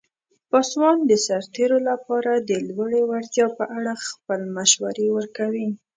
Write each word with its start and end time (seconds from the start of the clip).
پاسوال 0.49 0.97
د 1.05 1.11
سرتیرو 1.27 1.77
لپاره 1.89 2.31
د 2.49 2.51
لوړې 2.67 3.01
وړتیا 3.09 3.47
په 3.57 3.65
اړه 3.77 3.93
خپل 4.07 4.39
مشورې 4.55 5.07
ورکوي. 5.17 5.69